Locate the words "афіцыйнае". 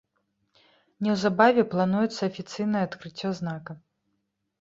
2.29-2.81